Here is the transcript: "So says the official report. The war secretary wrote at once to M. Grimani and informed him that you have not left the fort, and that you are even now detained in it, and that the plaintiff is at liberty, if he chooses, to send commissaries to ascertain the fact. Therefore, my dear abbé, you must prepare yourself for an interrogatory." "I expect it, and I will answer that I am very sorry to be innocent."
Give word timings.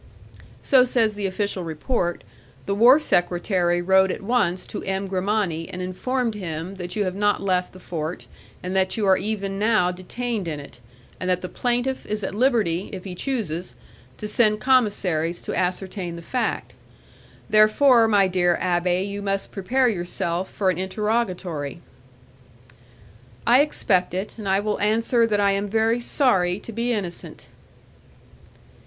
"So 0.63 0.83
says 0.83 1.13
the 1.13 1.27
official 1.27 1.63
report. 1.63 2.23
The 2.65 2.73
war 2.73 2.99
secretary 2.99 3.83
wrote 3.83 4.09
at 4.09 4.23
once 4.23 4.65
to 4.65 4.81
M. 4.83 5.05
Grimani 5.07 5.69
and 5.69 5.79
informed 5.79 6.33
him 6.33 6.77
that 6.77 6.95
you 6.95 7.03
have 7.03 7.13
not 7.13 7.39
left 7.43 7.71
the 7.71 7.79
fort, 7.79 8.25
and 8.63 8.75
that 8.75 8.97
you 8.97 9.05
are 9.05 9.15
even 9.17 9.59
now 9.59 9.91
detained 9.91 10.47
in 10.47 10.59
it, 10.59 10.79
and 11.19 11.29
that 11.29 11.41
the 11.41 11.47
plaintiff 11.49 12.03
is 12.07 12.23
at 12.23 12.33
liberty, 12.33 12.89
if 12.91 13.03
he 13.03 13.13
chooses, 13.13 13.75
to 14.17 14.27
send 14.27 14.59
commissaries 14.59 15.39
to 15.41 15.53
ascertain 15.55 16.15
the 16.15 16.23
fact. 16.23 16.73
Therefore, 17.47 18.07
my 18.07 18.27
dear 18.27 18.57
abbé, 18.59 19.07
you 19.07 19.21
must 19.21 19.51
prepare 19.51 19.87
yourself 19.87 20.49
for 20.51 20.71
an 20.71 20.79
interrogatory." 20.79 21.79
"I 23.45 23.61
expect 23.61 24.15
it, 24.15 24.31
and 24.35 24.49
I 24.49 24.61
will 24.61 24.79
answer 24.81 25.27
that 25.27 25.39
I 25.39 25.51
am 25.51 25.67
very 25.69 25.99
sorry 25.99 26.57
to 26.61 26.71
be 26.71 26.91
innocent." 26.91 27.45